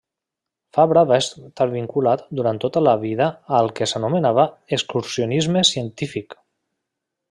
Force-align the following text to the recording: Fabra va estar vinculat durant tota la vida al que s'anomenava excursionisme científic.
Fabra 0.77 1.03
va 1.11 1.19
estar 1.23 1.67
vinculat 1.73 2.25
durant 2.41 2.61
tota 2.65 2.83
la 2.87 2.97
vida 3.05 3.29
al 3.61 3.71
que 3.79 3.91
s'anomenava 3.95 4.49
excursionisme 4.81 5.67
científic. 5.75 6.39